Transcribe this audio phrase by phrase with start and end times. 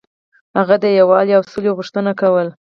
[0.57, 2.51] هغه د یووالي او سولې غوښتنه کوله.